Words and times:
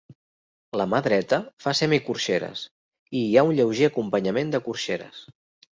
La 0.81 0.87
mà 0.93 1.01
dreta 1.07 1.39
fa 1.65 1.75
semicorxeres 1.81 2.65
i 3.21 3.25
hi 3.29 3.37
ha 3.43 3.47
un 3.53 3.57
lleuger 3.61 3.93
acompanyament 3.95 4.55
de 4.57 4.65
corxeres. 4.71 5.27